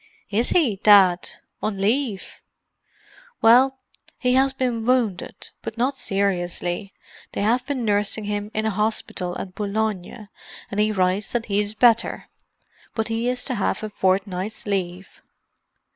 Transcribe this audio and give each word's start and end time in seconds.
"Is 0.31 0.49
he, 0.49 0.77
Dad? 0.81 1.29
On 1.61 1.77
leave?" 1.77 2.37
"Well—he 3.39 4.33
has 4.33 4.51
been 4.51 4.83
wounded, 4.83 5.51
but 5.61 5.77
not 5.77 5.95
seriously. 5.95 6.91
They 7.33 7.41
have 7.43 7.63
been 7.67 7.85
nursing 7.85 8.23
him 8.23 8.49
in 8.55 8.65
a 8.65 8.71
hospital 8.71 9.37
at 9.39 9.53
Boulogne 9.53 10.27
and 10.71 10.79
he 10.79 10.91
writes 10.91 11.33
that 11.33 11.45
he 11.45 11.59
is 11.59 11.75
better, 11.75 12.29
but 12.95 13.09
he 13.09 13.29
is 13.29 13.45
to 13.45 13.53
have 13.53 13.83
a 13.83 13.91
fortnight's 13.91 14.65
leave." 14.65 15.21